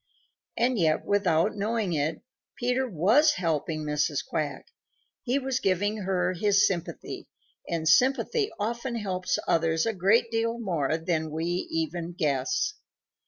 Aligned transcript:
And 0.57 0.79
yet 0.79 1.05
without 1.05 1.53
knowing 1.55 1.93
it, 1.93 2.23
Peter 2.57 2.89
WAS 2.89 3.33
helping 3.33 3.83
Mrs. 3.83 4.25
Quack. 4.27 4.65
He 5.21 5.37
was 5.37 5.59
giving 5.59 5.97
her 5.97 6.33
his 6.33 6.65
sympathy, 6.65 7.27
and 7.69 7.87
sympathy 7.87 8.49
often 8.59 8.95
helps 8.95 9.37
others 9.47 9.85
a 9.85 9.93
great 9.93 10.31
deal 10.31 10.57
more 10.57 10.97
than 10.97 11.29
we 11.29 11.45
even 11.69 12.13
guess. 12.13 12.73